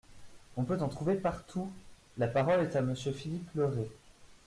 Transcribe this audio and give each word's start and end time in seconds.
On 0.57 0.63
peut 0.63 0.79
en 0.81 0.87
trouver 0.89 1.13
partout! 1.13 1.71
La 2.17 2.27
parole 2.27 2.61
est 2.61 2.75
à 2.75 2.81
Monsieur 2.81 3.11
Philippe 3.11 3.51
Le 3.53 3.65
Ray. 3.67 3.87